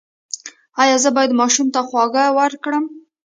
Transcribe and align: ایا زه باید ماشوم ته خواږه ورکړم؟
ایا 0.81 0.95
زه 1.03 1.09
باید 1.15 1.37
ماشوم 1.41 1.67
ته 1.73 1.79
خواږه 1.87 2.23
ورکړم؟ 2.39 2.85